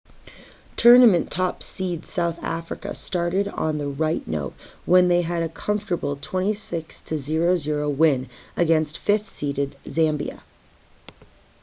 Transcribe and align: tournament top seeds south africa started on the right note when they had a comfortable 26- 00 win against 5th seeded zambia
tournament 0.77 1.29
top 1.29 1.61
seeds 1.61 2.09
south 2.09 2.43
africa 2.43 2.91
started 2.91 3.47
on 3.49 3.77
the 3.77 3.87
right 3.87 4.27
note 4.27 4.55
when 4.83 5.09
they 5.09 5.21
had 5.21 5.43
a 5.43 5.49
comfortable 5.49 6.15
26- 6.15 7.03
00 7.05 7.87
win 7.87 8.27
against 8.57 8.99
5th 9.05 9.27
seeded 9.27 9.75
zambia 9.85 10.41